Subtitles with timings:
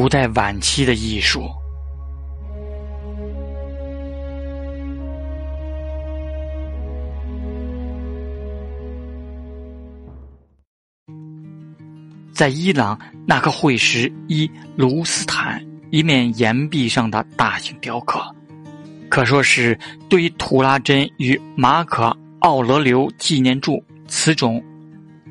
[0.00, 1.50] 古代晚期的艺术。
[12.32, 18.24] 在伊朗，那颗会石伊卢斯坦一面岩壁上的大型雕刻，
[19.08, 19.76] 可说是
[20.08, 24.62] 对于图拉真与马可奥勒留纪念柱此种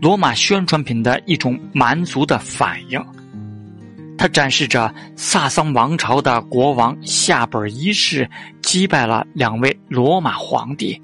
[0.01, 3.01] 罗马宣传品的一种蛮族的反应。
[4.17, 8.27] 它展示着萨桑王朝的国王夏布尔一世
[8.63, 10.99] 击败了两位罗马皇帝，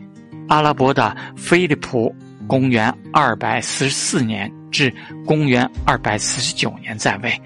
[0.48, 2.13] 阿拉伯的菲利普
[2.48, 4.91] （公元244年至
[5.26, 7.40] 公元249年在位），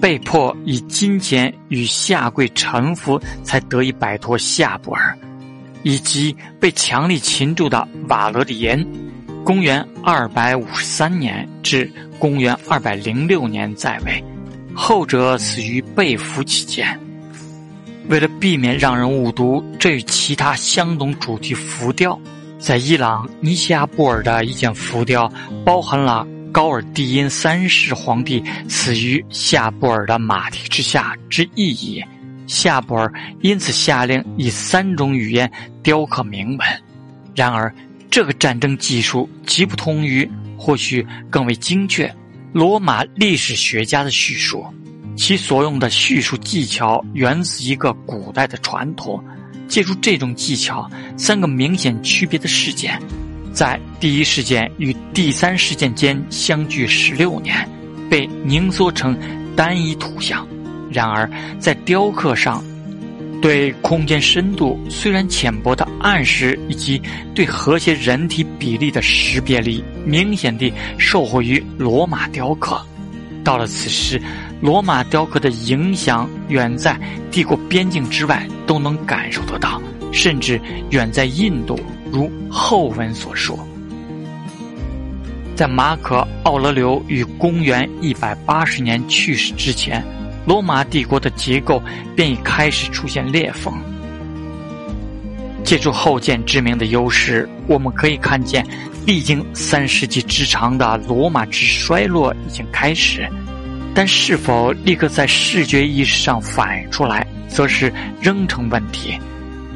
[0.00, 5.16] 被迫以金钱与下跪臣服才得以摆脱夏布尔，
[5.82, 8.82] 以及被强力擒住的瓦罗里延
[9.44, 14.24] （公元253年至公元206年在位）。
[14.82, 16.98] 后者死于被俘期间。
[18.08, 22.18] 为了避免让人误读这与其他相同主题浮雕，
[22.58, 25.30] 在伊朗尼西亚布尔的一件浮雕
[25.66, 32.02] 包含了高尔蒂因三世皇帝死于夏布尔的马蹄之下之意义。
[32.46, 35.48] 夏布尔因此下令以三种语言
[35.82, 36.66] 雕刻铭文。
[37.36, 37.72] 然而，
[38.10, 42.12] 这个战争技术极不同于，或许更为精确。
[42.52, 44.64] 罗马历史学家的叙述，
[45.16, 49.22] 其所用的叙述技巧源自一个古代的传统。
[49.68, 53.00] 借助这种技巧，三个明显区别的事件，
[53.52, 57.68] 在第一事件与第三事件间相距十六年，
[58.10, 59.16] 被凝缩成
[59.54, 60.44] 单一图像。
[60.90, 62.64] 然而，在雕刻上。
[63.40, 67.00] 对空间深度虽然浅薄的暗示，以及
[67.34, 72.80] 对和谐人体比例的识别力，明显地受惠于罗马雕刻。
[73.42, 74.20] 到了此时，
[74.60, 79.80] 罗马雕刻的影响远在帝国边境之外都能感受得到，
[80.12, 81.80] 甚至远在印度。
[82.12, 83.58] 如后文所说，
[85.56, 90.04] 在马可·奥勒留于公元一百八十年去世之前。
[90.46, 91.82] 罗马帝国的结构
[92.16, 93.72] 便已开始出现裂缝。
[95.62, 98.66] 借助后见之明的优势，我们可以看见，
[99.06, 103.28] 历经三世纪之长的罗马之衰落已经开始，
[103.94, 109.16] 但是否立刻在视觉意识上反映出来，则是仍成问题。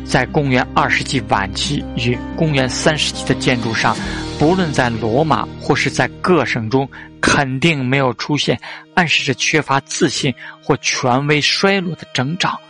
[0.05, 3.97] 在公元二世纪晚期与公元三世纪的建筑上，
[4.39, 6.89] 不论在罗马或是在各省中，
[7.21, 8.61] 肯定没有出现
[8.95, 12.61] 暗示着缺乏自信或权威衰落的征兆。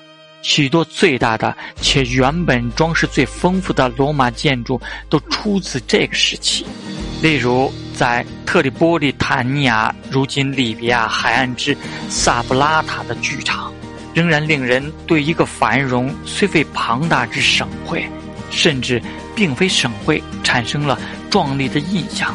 [0.42, 6.66] 许多最大的且原本装饰最丰富的罗马建筑都出自这个时期，
[7.22, 11.74] 例如在特里波利坦尼亚（如今利比亚海岸之
[12.10, 13.72] 萨布拉塔）的剧场。
[14.12, 18.06] 仍然令人对一个繁荣虽非庞大之省会，
[18.48, 19.02] 甚至
[19.34, 20.96] 并非省会，产生了
[21.34, 22.32] 壮丽的印象，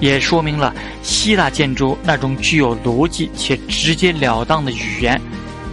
[0.00, 0.74] 也说明了
[1.04, 5.22] 希腊建筑那种具有逻辑且直截了当的语言，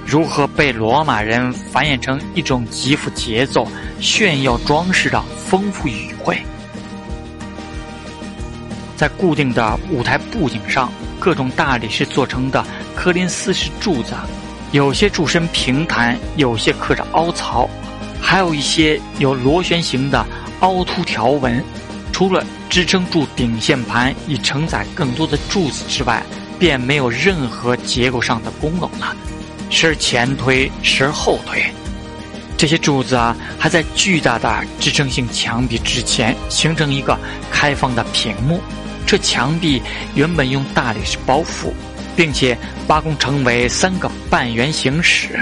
[0.05, 3.67] 如何被罗马人繁衍成一种极富节奏、
[3.99, 6.38] 炫耀装饰的丰富语汇。
[8.95, 12.63] 在固定的舞台布景上，各种大理石做成的
[12.95, 14.13] 科林斯式柱子。
[14.71, 17.67] 有些柱身平坦，有些刻着凹槽，
[18.21, 20.23] 还有一些有螺旋形的
[20.59, 21.59] 凹凸条纹。
[22.13, 26.23] 除了支撑住顶线盘以承载更多的柱子之外，
[26.59, 29.16] 便没有任何结构上的功能了，
[29.69, 31.66] 时而前推，时而后推。
[32.57, 37.17] 这些柱子啊，还在巨大的支撑性墙壁之前形成一个
[37.51, 38.59] 开放的屏幕，
[39.06, 39.81] 这墙壁
[40.16, 41.72] 原本用大理石包覆。
[42.16, 42.57] 并且
[42.88, 45.39] 八工成为三个半圆形室，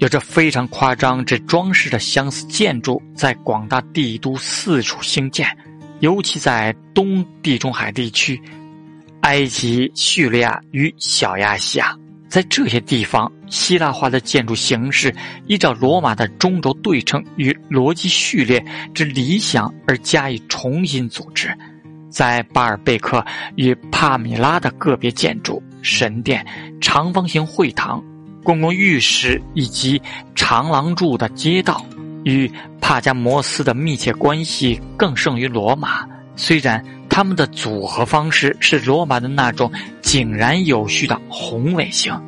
[0.00, 5.46] 有着非常夸张之装饰的相似建筑，在广大帝都四处兴建，
[6.00, 8.40] 尤其在东地中海地区、
[9.20, 11.94] 埃及、叙利亚与小亚细亚，
[12.30, 15.14] 在这些地方，希腊化的建筑形式
[15.46, 18.64] 依照罗马的中轴对称与逻辑序列
[18.94, 21.54] 之理想而加以重新组织。
[22.08, 23.22] 在巴尔贝克
[23.54, 26.44] 与帕米拉的个别建筑、神殿、
[26.80, 28.02] 长方形会堂、
[28.42, 30.00] 公共浴室以及
[30.34, 31.84] 长廊柱的街道，
[32.24, 32.50] 与
[32.80, 36.06] 帕加摩斯的密切关系更胜于罗马。
[36.36, 39.70] 虽然他们的组合方式是罗马的那种
[40.00, 42.18] 井然有序的宏伟性，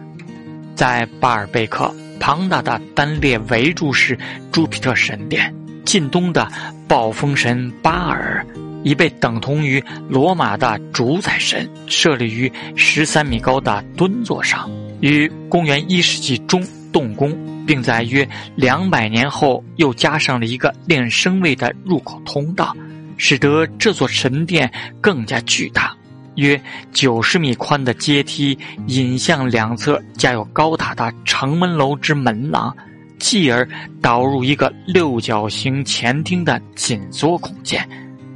[0.75, 4.19] 在巴尔贝克，庞大的单列围柱式
[4.51, 5.55] 朱庇特神殿，
[5.85, 6.47] 近东的
[6.87, 8.47] 暴风神巴尔。
[8.85, 14.69] 已被等同于罗马的主宰神，设立于十三米高的墩座上，
[15.03, 18.27] 于公元一世纪中动工，并在约
[18.57, 22.75] 两百年后又加上了一个令人生畏的入口通道，
[23.17, 25.95] 使得这座神殿更加巨大。
[26.37, 26.59] 约
[26.93, 28.57] 九十米宽的阶梯
[28.87, 32.75] 引向两侧加有高塔的城门楼之门廊，
[33.19, 33.69] 继而
[34.01, 37.87] 导入一个六角形前厅的紧缩空间。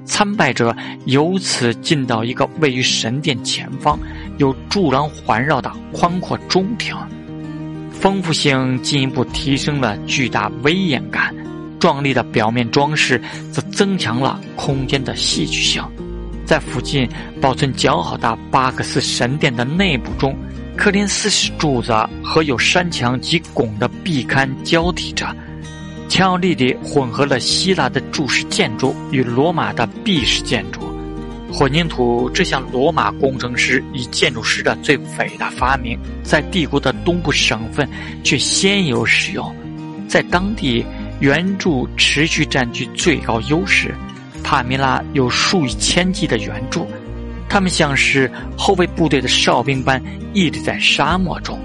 [0.05, 0.77] 参拜者
[1.07, 3.99] 由此进到一个位于神殿前方、
[4.39, 6.95] 有柱廊环绕的宽阔中庭，
[7.91, 11.35] 丰富性进一步提升了巨大威严感，
[11.79, 15.83] 壮丽的表面装饰则增强了空间的戏剧性。
[16.45, 17.09] 在附近
[17.41, 20.37] 保存较好的巴克斯神殿的内部中，
[20.77, 21.93] 科林斯式柱子
[22.23, 25.35] 和有山墙及拱的壁龛交替着。
[26.09, 30.81] 强力地混合了希腊的柱式建筑与罗马的壁式建筑，
[31.53, 37.89] 混凝土这项罗马工程师与建筑师的最伟大发明，在帝国的东部省份
[38.25, 39.55] 却鲜有使用，
[40.09, 40.85] 在当地
[41.21, 43.95] 圆柱持续占据最高优势。
[44.43, 46.87] 帕米拉有数以千计的圆柱，
[47.49, 50.01] 他们像是后备部队的哨兵般
[50.35, 51.59] 屹立在沙漠中。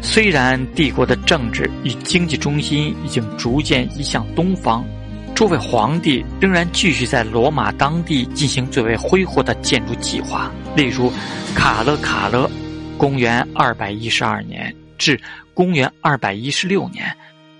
[0.00, 4.84] 虽然帝国的政治与经济中心已经逐渐移向东方，
[5.34, 10.50] 诸位皇帝仍然继续在罗马当地进行最为恢宏的建筑计划。
[10.76, 11.12] 例如，
[11.54, 12.48] 卡勒卡勒，
[12.96, 15.20] 公元二百一十二年至
[15.52, 17.14] 公元二百一十六年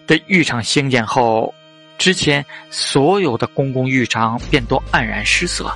[0.06, 1.52] 的浴场兴建后，
[1.98, 5.72] 之前所有的公共浴场便都黯然失色，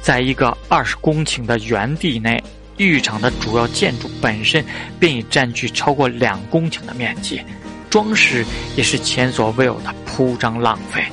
[0.00, 2.42] 在一个二十公顷的园地内。
[2.76, 4.64] 浴场的主要建筑本身
[4.98, 7.42] 便已占据超过两公顷的面积，
[7.90, 8.42] 装饰
[8.74, 11.04] 也是前所未有的铺张浪费。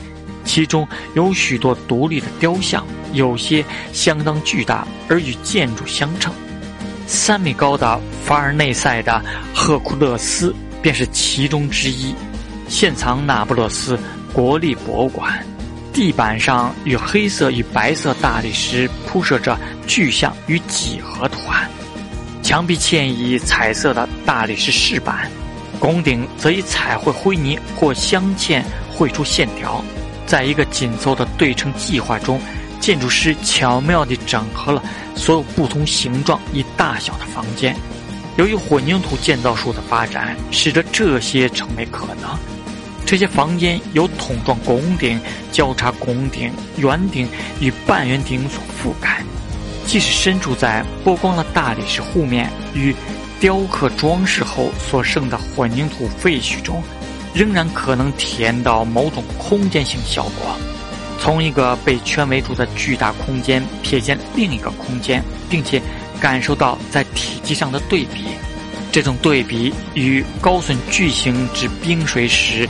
[0.47, 2.83] 其中有许多独立的雕像，
[3.13, 3.63] 有些
[3.93, 6.33] 相当巨大而与建筑相称。
[7.05, 9.21] 三米高的法尔内塞的
[9.53, 12.15] 赫库勒斯便是其中之一，
[12.67, 13.99] 现藏那不勒斯
[14.33, 15.45] 国立博物馆。
[15.93, 19.57] 地板上与黑色与白色大理石铺设着
[19.87, 21.67] 巨象与几何图案，
[22.43, 25.29] 墙壁嵌以彩色的大理石饰板，
[25.79, 28.61] 拱顶则以彩绘灰泥或镶嵌
[28.95, 29.83] 绘出线条。
[30.27, 32.39] 在一个紧凑的对称计划中，
[32.79, 34.83] 建筑师巧妙地整合了
[35.15, 37.75] 所有不同形状与大小的房间。
[38.35, 42.37] 由于混凝土建造术的发展，使得这些成为可能。
[43.05, 45.19] 这些房间由筒状拱顶、
[45.49, 47.27] 交叉拱顶、圆顶
[47.61, 49.23] 与半圆顶所覆盖，
[49.85, 52.93] 即使身处在剥光了大理石护面与
[53.39, 56.83] 雕刻装饰后所剩的混凝土废墟中，
[57.37, 60.57] 仍然可能体验到某种空间性效果。
[61.19, 65.79] 从一个被圈围住的巨大空间瞥见另一个空间，并且
[66.19, 68.23] 感受到在体积上的对比，
[68.91, 72.67] 这种对比与高耸巨型之冰水石。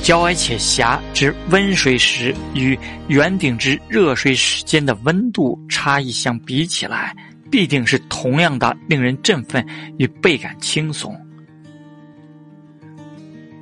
[0.00, 2.78] 较矮且狭之温水石与
[3.08, 7.14] 圆顶之热水石间的温度差异相比起来，
[7.50, 9.66] 必定是同样的令人振奋
[9.98, 11.14] 与倍感轻松。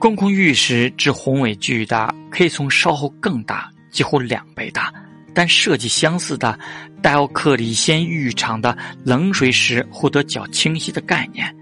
[0.07, 4.95] 公共浴室之宏伟巨大，可以从稍后更大，几乎两倍大，
[5.35, 6.57] 但设计相似的
[7.03, 11.53] 戴奥克里先浴场的冷水石获得较清晰的概念。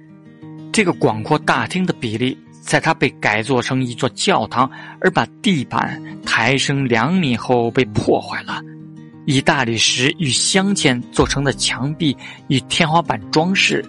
[0.70, 2.38] 这个广阔大厅的比例。
[2.60, 4.70] 在它被改做成一座教堂，
[5.00, 8.60] 而把地板抬升两米后被破坏了。
[9.26, 12.16] 以大理石与镶嵌做成的墙壁
[12.48, 13.84] 与天花板装饰，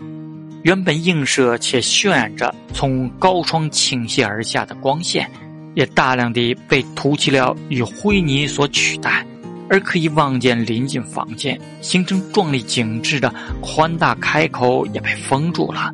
[0.66, 5.30] 原本映射且渲染着从高窗倾泻而下的光线，
[5.76, 9.24] 也大量地被涂漆料与灰泥所取代，
[9.70, 13.32] 而可以望见临近房间，形成壮丽景致的
[13.62, 15.94] 宽大开口也被封住了。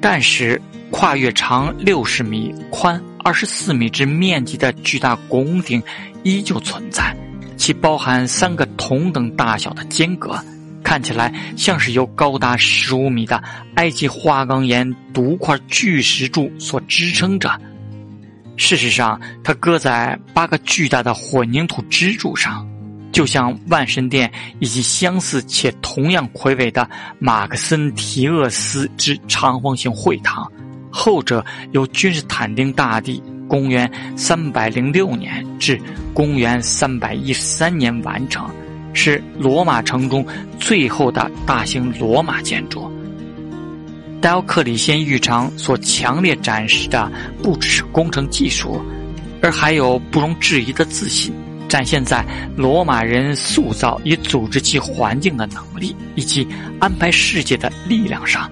[0.00, 0.60] 但是。
[0.90, 5.82] 跨越长六十米、宽二十四米之面积的巨大拱顶
[6.22, 7.12] 依旧存在，
[7.56, 10.38] 其包含三个同等大小的间隔，
[10.84, 13.42] 看起来像是由高达十五米的
[13.74, 17.50] 埃及花岗岩独块巨石柱所支撑着。
[18.56, 22.64] 事实上，它搁在八个巨大的混凝土支柱上，
[23.10, 26.88] 就像万神殿以及相似且同样魁伟的
[27.18, 30.48] 马克森提厄斯之长方形会堂。
[30.88, 35.80] 后者由君士坦丁大帝公元三百零六年至
[36.12, 38.48] 公元三百一十三年完成，
[38.94, 40.24] 是罗马城中
[40.58, 42.90] 最后的大型罗马建筑。
[44.20, 48.80] 戴奥克里先浴场所强烈展示的不只是工程技术，
[49.42, 51.34] 而还有不容置疑的自信。
[51.68, 52.24] 展现在
[52.56, 56.46] 罗马人塑造与组织其环境的能力，以及
[56.78, 58.48] 安排世界的力量上。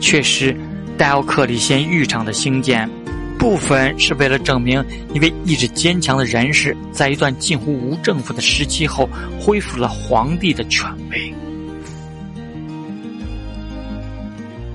[0.00, 0.56] 确实，
[0.96, 2.90] 戴奥克里先浴场的兴建，
[3.38, 9.08] 部分是为了证明一位意志坚强的人士，在一段近乎无政府的时期后，
[9.40, 11.32] 恢复了皇帝的权威。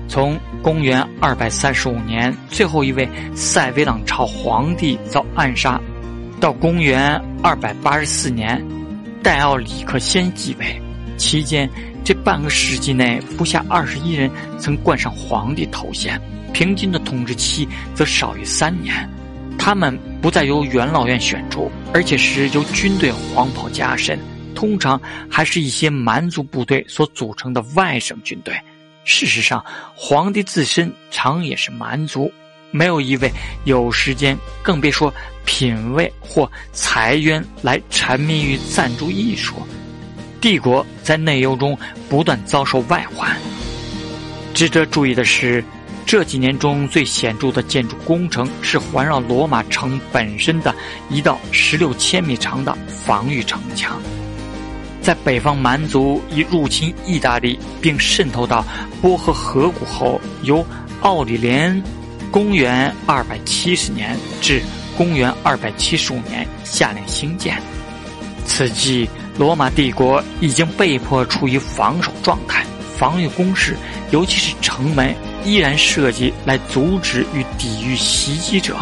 [0.08, 5.80] 从公元二百三十五年，最后一位塞维朗朝皇帝遭暗杀，
[6.40, 8.64] 到公元二百八十四年，
[9.22, 10.80] 戴奥里克先继位，
[11.16, 11.68] 期间
[12.04, 16.20] 这半个世纪内不下二十一人曾冠上皇帝头衔，
[16.52, 19.08] 平均的统治期则少于三年。
[19.58, 24.18] 他们不再由元老院选出，而且是由军队黄袍加身，
[24.54, 28.54] 通常还是一些蛮族部队所组成的外省军队。
[29.04, 32.30] 事实上，皇帝自身常也是蛮族，
[32.70, 33.30] 没有一位
[33.64, 35.12] 有时间，更别说
[35.46, 39.54] 品味或财源来沉迷于赞助艺术。
[40.44, 41.74] 帝国在内忧中
[42.06, 43.34] 不断遭受外患。
[44.52, 45.64] 值得注意的是，
[46.04, 50.74] 这几年中最显著的建筑工程是环绕罗马城本身的
[51.08, 53.98] 一道十六千米长的防御城墙。
[55.00, 58.62] 在北方蛮族一入侵意大利并渗透到
[59.00, 60.62] 波河河谷后，由
[61.00, 61.82] 奥里连
[62.30, 64.60] （公元二百七十年至
[64.94, 67.56] 公元二百七十五年）下令兴建。
[68.44, 72.64] 此际，罗马帝国已经被迫处于防守状态，
[72.96, 73.76] 防御工事，
[74.12, 75.14] 尤其是城门，
[75.44, 78.76] 依然设计来阻止与抵御袭击者。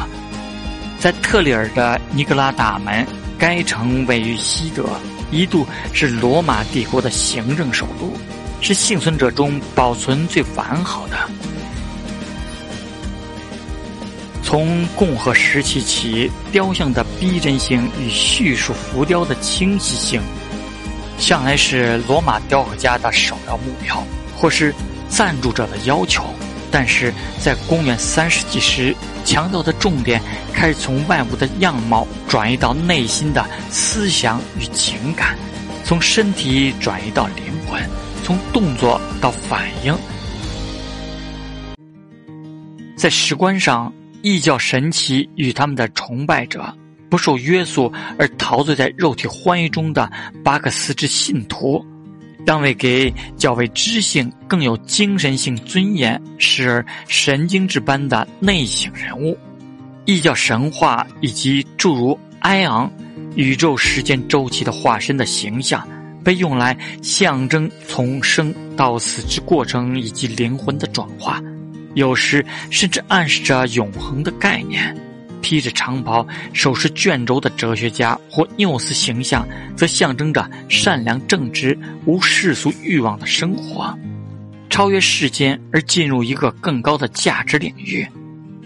[0.99, 3.07] 在特里尔的尼格拉大门，
[3.39, 4.85] 该城位于西德。
[5.31, 8.13] 一度是罗马帝国的行政首都，
[8.61, 11.17] 是幸存者中保存最完好的。
[14.43, 20.21] 从共和时期起，雕像的逼真性与叙述浮雕的清晰性，
[21.23, 24.05] 向来是罗马雕刻家的首要目标，
[24.37, 24.75] 或是
[25.09, 26.25] 赞助者的要求。
[26.69, 28.93] 但是在公元三世纪时，
[29.25, 30.21] 强调的重点
[30.53, 35.39] 开始从外部的样貌转移到内心的思想与情感，
[35.85, 37.81] 从身体转移到灵魂，
[38.25, 39.97] 从动作到反应。
[42.97, 46.75] 在石棺上，异教神奇与他们的崇拜者
[47.13, 50.11] 不受约束而陶醉在肉体欢愉中的
[50.43, 51.85] 巴克斯之信徒。
[52.47, 59.37] 当为给较为知性、更有精神性尊严、时而神经质般的内省人物，
[60.07, 62.91] 异教神话以及诸如埃昂、
[63.37, 65.87] 宇宙时间周期的化身的形象，
[66.25, 71.43] 被用来象征从生到死之过程以及灵魂的转化，
[71.93, 74.97] 有时甚至暗示着永恒的概念。
[75.43, 79.47] 披着长袍、手持卷轴的哲学家或缪斯形象，
[79.77, 83.95] 则象征着善良正直、无世俗欲望的生活，
[84.71, 88.07] 超越世间而进入一个更高的价值领域。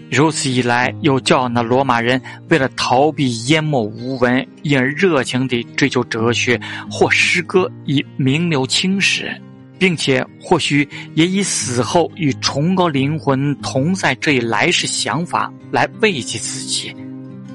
[0.09, 6.57] 如此一来，有教养的罗马人为了逃避淹没无闻，因而热情地追求哲学
[6.89, 9.35] 或诗歌，以名留青史。
[9.79, 16.95] 并且或许也以死后与崇高灵魂同在这一来世想法来慰藉自己。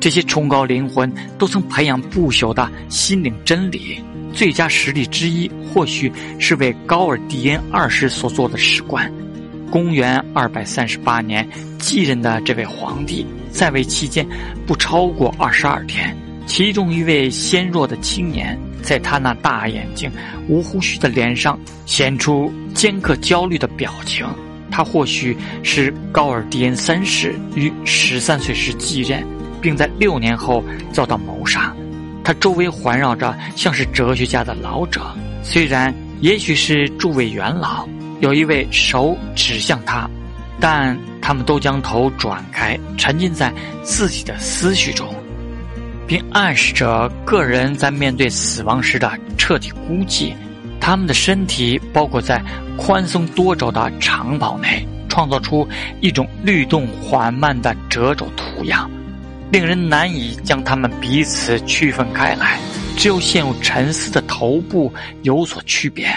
[0.01, 4.03] 这些崇高灵魂都曾培养不朽的心灵真理。
[4.33, 9.13] 最佳实例之一，或许是为高尔迪恩二世所做的史官。
[9.71, 11.49] 公元二百三十八年
[11.79, 14.27] 继任的这位皇帝在位期间
[14.67, 16.17] 不超过二十二天。
[16.45, 20.11] 其中一位纤弱的青年，在他那大眼睛、
[20.49, 24.27] 无胡须的脸上显出尖刻焦虑的表情。
[24.71, 29.23] 他或许是高尔迪恩三世于十三岁时继任，
[29.61, 31.75] 并在六年后遭到谋杀。
[32.25, 37.87] 他周围环绕着像是哲学家的老者，虽然也许是诸位元老，
[38.21, 40.09] 有一位手指向他，
[40.59, 45.07] 但他们都将头转开，沉浸在自己的思绪中。
[46.13, 50.35] 并暗示着个人在面对死亡时的彻底孤寂。
[50.79, 52.39] 他们的身体包裹在
[52.77, 55.67] 宽松多轴的长袍内，创造出
[56.03, 58.91] 一种律动缓慢的褶皱图样，
[59.51, 62.61] 令人难以将他们彼此区分开来。
[62.95, 64.93] 只有陷入沉思的头部
[65.23, 66.15] 有所区别，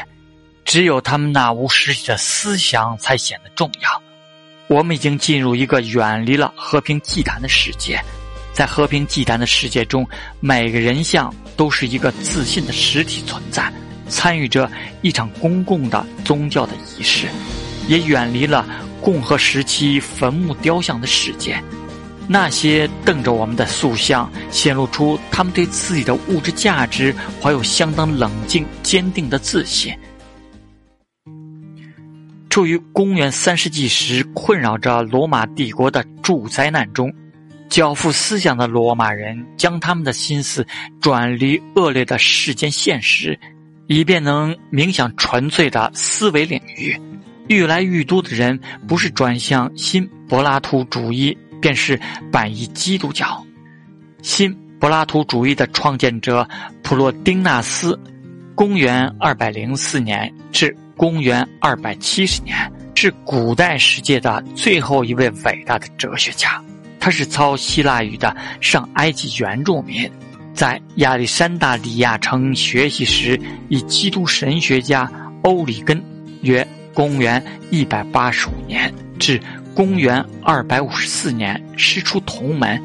[0.66, 3.90] 只有他们那无实体的思想才显得重要。
[4.68, 7.98] 我们已经进入一个远离了和平祭坛的世界。
[8.56, 10.08] 在和平祭坛的世界中，
[10.40, 13.70] 每个人像都是一个自信的实体存在，
[14.08, 14.72] 参与着
[15.02, 17.28] 一场公共的宗教的仪式，
[17.90, 18.66] 也远离了
[19.02, 21.62] 共和时期坟墓雕像的世界。
[22.30, 29.94] 那些瞪着我们的塑像，显露出他们对自己的物质价值怀有相当冷静、坚定的自信。
[32.50, 37.14] 处于公元三世纪时困扰着罗马帝国的助灾难中，
[37.76, 40.66] 交付思想的罗马人将他们的心思
[41.02, 43.38] 转离恶劣的世间现实，
[43.88, 46.98] 以便能冥想纯粹的思维领域。
[47.50, 51.38] 愈来愈多的人不是转向新柏拉图主义。
[51.62, 52.00] 便是
[52.32, 53.44] 反依基督教，
[54.22, 56.48] 新柏拉图主义的创建者
[56.84, 58.00] 普洛丁纳斯，
[58.54, 66.64] 公元二百零四年至公元二百七十年，是古代世界的最后一位伟大的哲学家。
[67.06, 70.10] 他是操希腊语的上埃及原住民，
[70.56, 75.08] 在亚历山大里亚城学习时，以基督神学家
[75.44, 76.04] 欧里根
[76.42, 79.40] （约公元一百八十五年至）
[79.76, 82.82] 公元二百五十四年，师出同门，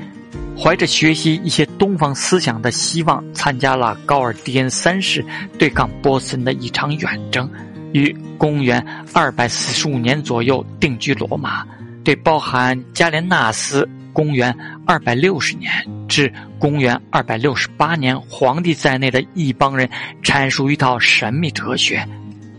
[0.55, 5.25] 怀着学习一些东方思想的希望，参加了高尔迪恩三世
[5.59, 7.51] 对抗波斯人的一场远征，
[7.95, 11.65] 于公元二百四十五年左右定居罗马，
[12.05, 14.55] 对包含加连纳斯（公元
[14.87, 15.71] 二百六十年
[16.09, 19.89] 至公元二百六十八年）皇帝在内的一帮人
[20.23, 22.07] 阐述一套神秘哲学。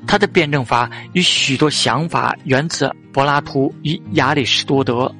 [0.08, 5.13] 他的辩证法与许多想法源自柏拉图与亚里士多德，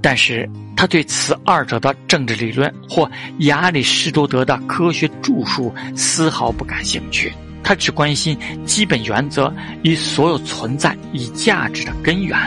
[0.00, 7.32] 但是他对此二者的政治理论或亚里士多德的科学著述丝毫不感兴趣。
[7.64, 9.52] 他只关心基本原则
[9.82, 12.38] 与所有存在与价值的根源，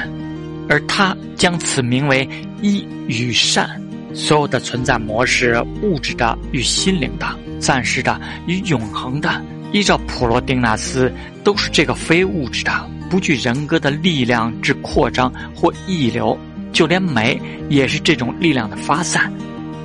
[0.70, 2.28] 而他将此名为
[2.62, 3.70] 一与善。
[4.14, 7.28] 所有的存在模式，物质的与心灵的，
[7.60, 9.30] 暂时的与永恒的。
[9.72, 12.72] 依照普罗丁纳斯，都是这个非物质的、
[13.08, 16.36] 不具人格的力量之扩张或溢流，
[16.74, 19.32] 就连美也是这种力量的发散。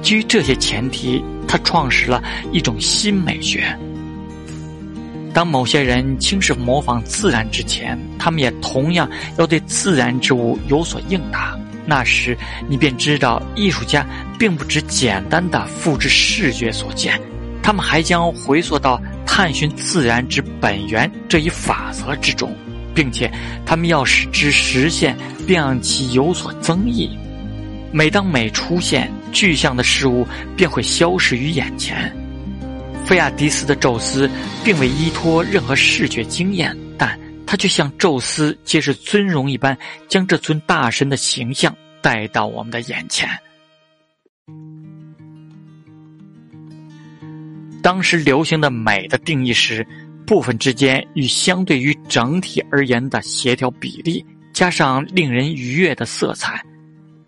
[0.00, 3.78] 基于这些前提，他创始了一种新美学。
[5.34, 11.58] 当某些人轻视模仿自然之前，他们也同样要对自然之物有所应答。
[11.84, 12.34] 那时，
[12.68, 14.06] 你便知道，艺术家
[14.38, 17.20] 并不只简单的复制视觉所见，
[17.62, 18.99] 他们还将回溯到。
[19.26, 22.56] 探寻自然之本源这一法则之中，
[22.94, 23.28] 并且
[23.66, 27.10] 他们要使之实现，并让其有所增益。
[27.90, 30.25] 每当美出现，具象的事物
[30.56, 32.14] 便会消失于眼前。
[33.04, 34.28] 菲亚迪斯的宙斯
[34.64, 39.76] 并未依托任何视觉经验，但他却像宙斯皆是尊荣一般，
[40.08, 43.28] 将这尊大神的形象带到我们的眼前。
[47.82, 49.86] 当时流行的美的定义是，
[50.26, 56.64] 部分之间与相对于整体而言的协调比例，加上令人愉悦的色彩。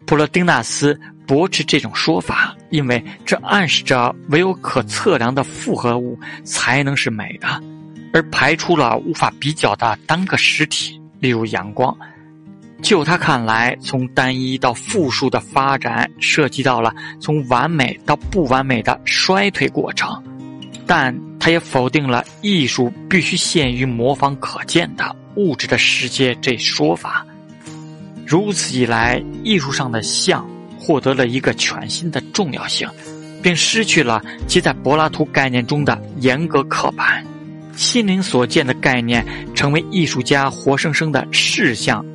[0.07, 7.49] 普罗丁纳斯驳斥这种说法，因为这暗示着唯有可测量的复合物才能是美的，
[8.13, 11.97] 而排除了无法比较的单个实体，例如阳光。
[12.83, 20.23] 就他看来，从单一到复数的发展，涉及到了从完美到不完美的衰退过程。
[20.87, 27.27] 但他也否定了艺术必须限于模仿可见的物质的世界这说法。
[28.27, 30.47] 如此一来，艺术上的像
[30.87, 32.89] 获得了一个全新的重要性，
[33.43, 37.27] 并失去了其在柏拉图概念中的严格刻板。
[37.75, 42.07] 心灵所见的概念成为艺术家活生生的事像。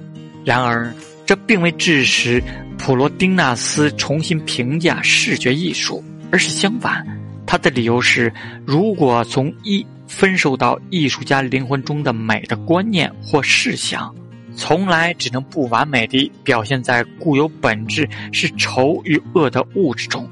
[0.46, 0.92] 然而，
[1.26, 2.42] 这并未致使
[2.78, 7.06] 普罗丁纳斯重新评价视觉艺术，而是相反。
[7.46, 8.34] 他的理由是：
[8.66, 14.16] 如果从一分受到艺术家灵魂中的美的观念或事项，
[14.56, 20.30] 从来只能不完美地表现在固有本质是丑与恶的物质中。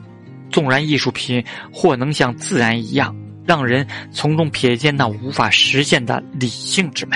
[0.49, 7.15] 纵然艺术品或能像自然一样，让人从中瞥见那无法实现的理性之美，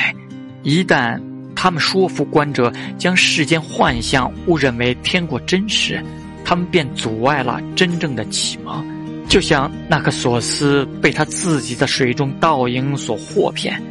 [0.61, 1.19] 一旦
[1.55, 6.03] 他们说服观者将世间幻象误认为天国真实，
[6.45, 8.85] 他们便阻碍了真正的启蒙。
[9.27, 13.81] 就像那颗索斯被他自己的水中倒影所惑骗，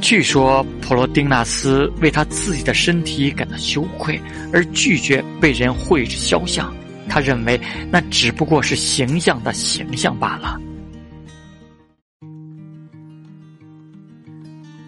[0.00, 4.20] 据说普罗丁纳斯为他自己的身体感到羞愧，
[4.52, 6.74] 而拒绝被人绘制肖像。
[7.08, 7.60] 他认为
[7.90, 10.58] 那只不过是形象的形象罢了。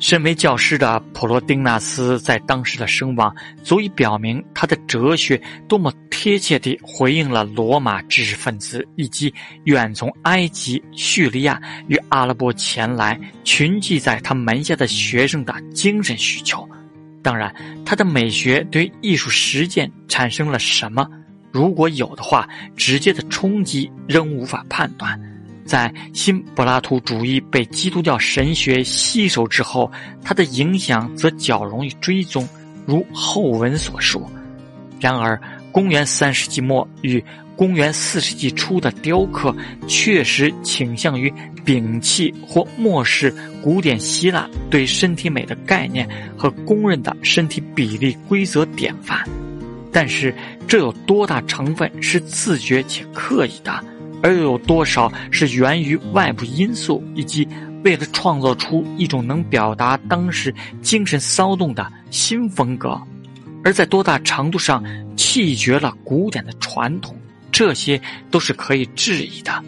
[0.02, 16.68] 身为教师的普罗丁纳斯在当时的声望，足以表明他的哲学多么贴切地回应了罗马知识分子以及远从埃及、叙利亚与阿拉伯前来群聚在他门下的学生的精神需求。
[17.22, 17.54] 当然，
[17.86, 21.08] 他的美学对艺术实践产生了什么，
[21.52, 25.16] 如果有的话，直接的冲击仍无法判断。
[25.64, 29.90] 在新柏拉图主义被基督教神学吸收之后，
[30.22, 32.48] 它的影响则较容易追踪，
[32.86, 34.28] 如后文所述。
[35.00, 37.22] 然而，公元三世纪末与
[37.56, 39.54] 公元四世纪初的雕刻
[39.86, 41.32] 确实倾向于
[41.64, 49.22] 摒弃或漠视古典希腊对身体美的概念和公认的身体比例规则典范。
[49.92, 50.34] 但是，
[50.66, 53.84] 这有多大成分是自觉且刻意的？
[54.22, 57.46] 而又有多少是源于外部因素，以及
[57.84, 63.00] 为了创造出一种能表达当时精神骚动的新风格，
[63.64, 64.82] 而在多大程度上
[65.16, 67.16] 弃绝了古典的传统？
[67.50, 69.62] 这些都是可以质疑的。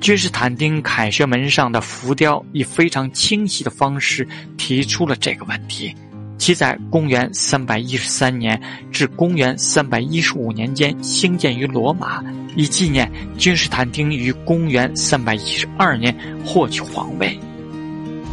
[0.00, 4.26] 君士坦丁凯旋门上的浮雕以非常清晰的方式
[4.58, 5.94] 提出了这个问题。
[6.36, 8.60] 其在公元三百一十三年
[8.92, 12.22] 至公元三百一十五年间兴建于罗马，
[12.56, 17.38] 以纪念君士坦丁于公元三百一十二年获取皇位。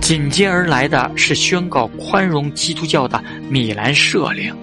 [0.02, 4.54] 紧接而来的是宣告宽容基督教的米兰赦令。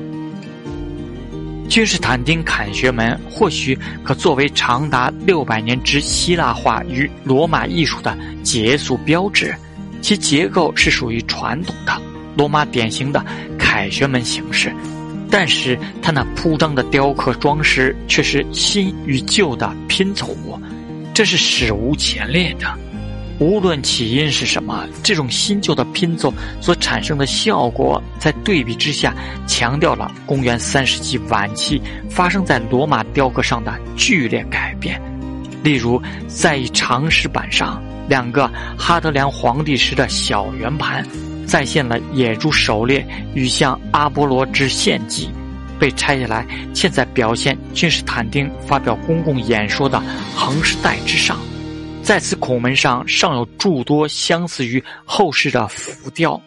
[1.68, 9.54] 君士坦丁凯旋门或许可作为长达六百年之希腊化与罗马艺术的结束标志，
[10.02, 12.00] 其结构是属于传统的。
[12.38, 13.22] 罗马典型的
[13.58, 14.72] 凯旋门形式，
[15.28, 20.36] 但是它那铺张的雕刻装饰却是新与旧的拼凑，
[21.12, 22.72] 这是史无前例的。
[23.40, 29.12] 无论起因是什么，这种新旧的拼凑所产生的效果，在对比之下，
[29.46, 35.00] 强调了公元三世纪晚期发生在罗马雕刻上的剧烈改变。
[35.64, 41.04] 例如，在长石板上，两个哈德良皇帝时的小圆盘。
[41.48, 45.30] 再现了野猪狩猎与向阿波罗之献祭，
[45.78, 49.98] 被拆下来嵌在表现君士坦丁发表公共演说的
[50.34, 51.38] 横石带之上。
[52.02, 56.40] 在此孔门上尚有诸多相似于后世的浮雕。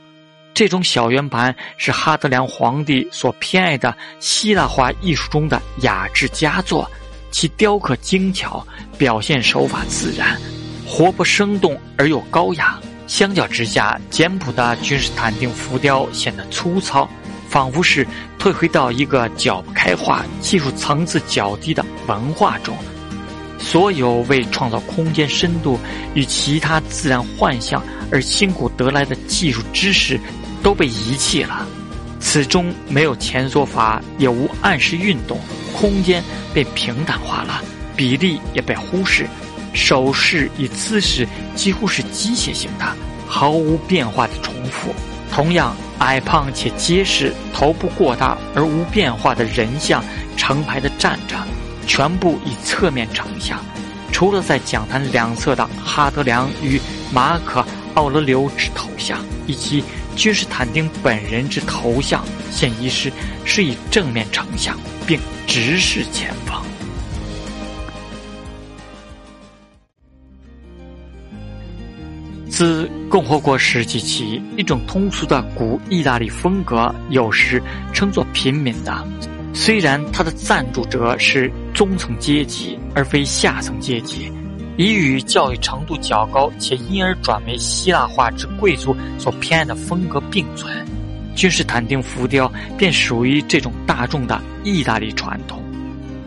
[0.54, 6.90] 这种小圆盘是哈德良皇帝所偏爱的希腊化艺术中的雅致佳作，
[7.32, 8.66] 其雕刻精巧，
[8.98, 10.40] 表现手法自然，
[10.86, 12.80] 活泼生动而又高雅。
[13.12, 17.10] 相较之下，简朴的君士坦丁浮雕显得粗糙，
[17.50, 18.08] 仿佛是
[18.40, 22.74] 退回到一个较不开化、技术层次较低的文化中。
[23.60, 25.78] 所有为创造空间深度
[26.14, 30.18] 与其他自然幻象而辛苦得来的技术知识，
[30.64, 31.68] 都被遗弃了。
[32.22, 35.38] 此中没有前缩法，也无暗示运动，
[35.74, 37.62] 空间被平坦化了，
[37.94, 39.28] 比例也被忽视。
[39.74, 42.86] 手势与姿势几乎是机械性的，
[43.28, 44.94] 毫无变化的重复。
[45.32, 50.04] 同样，矮胖且结实、头部过大而无变化的人像
[50.36, 51.38] 成排的站着，
[51.88, 53.60] 全部以侧面成像。
[54.12, 56.80] 除了在讲坛两侧的哈德良与
[57.14, 57.62] 马可·
[57.94, 59.82] 奥勒留之头像，以及
[60.18, 63.10] 君士坦丁本人之头像，现遗失
[63.46, 66.62] 是以正面成像，并直视前方。
[72.62, 77.60] 自共和国时期起，一种通俗的古意大利风格，有时
[77.92, 79.04] 称作平民的。
[79.52, 84.32] 虽然它的赞助者是中层阶级，而非下层阶级，
[84.78, 90.86] 已与教育程度较高且因而转为希腊化之贵族所偏爱的风格并存，
[91.34, 92.48] 君士坦丁浮雕
[92.78, 95.64] 便属于这种大众的意大利传统。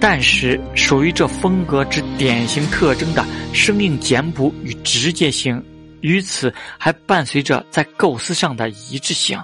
[0.01, 5.63] 但是，属于这风格之典型特征的生硬简朴与直接性。
[6.05, 9.41] 与此还伴随着在构思上的一致性，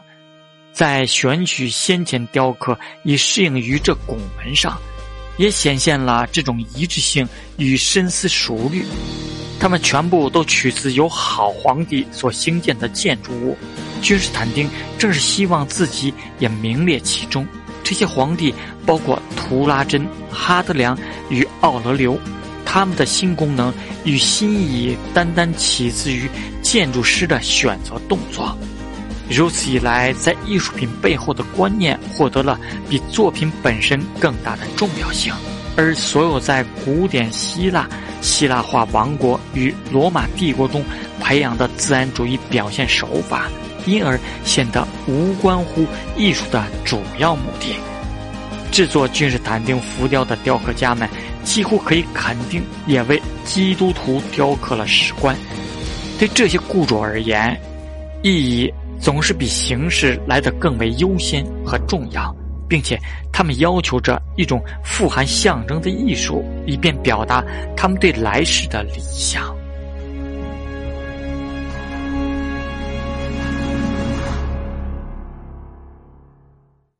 [0.75, 4.79] 在选取先前雕刻以适应于这拱门上，
[5.39, 8.85] 也显现了这种一致性与深思熟虑。
[9.59, 13.57] 他们全部都取自由好皇帝所兴建的建筑物，
[14.03, 14.69] 君士坦丁
[14.99, 17.47] 正是希望自己也名列其中。
[17.83, 20.97] 这些皇帝包括图拉真、哈德良
[21.31, 22.21] 与奥勒留。
[22.73, 26.31] 他们的新功能与新意义，单单起自于
[26.63, 28.57] 建筑师的选择动作。
[29.29, 32.57] 如此一来，在艺术品背后的观念获得了
[32.89, 35.33] 比作品本身更大的重要性，
[35.77, 37.89] 而所有在古典希腊、
[38.21, 40.85] 希腊化王国与罗马帝国中
[41.21, 43.49] 培养的自然主义表现手法，
[43.85, 45.85] 因而显得无关乎
[46.17, 47.75] 艺术的主要目的。
[48.71, 51.09] 制作君士坦丁浮雕的雕刻家们。
[51.43, 55.35] 几乎可以肯定，也为基督徒雕刻了石棺。
[56.19, 57.59] 对这些雇主而言，
[58.23, 62.31] 意义总是比形式来得更为优先和重要，
[62.69, 63.01] 并且
[63.33, 67.43] 他们要求着一种富含象征的艺术，以便表达
[67.75, 69.57] 他们对来世的理想。